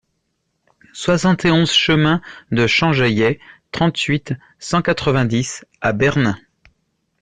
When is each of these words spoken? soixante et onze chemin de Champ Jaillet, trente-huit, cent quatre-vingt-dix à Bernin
soixante 0.93 1.45
et 1.45 1.51
onze 1.51 1.71
chemin 1.71 2.23
de 2.51 2.65
Champ 2.65 2.91
Jaillet, 2.91 3.37
trente-huit, 3.71 4.33
cent 4.57 4.81
quatre-vingt-dix 4.81 5.63
à 5.79 5.93
Bernin 5.93 6.39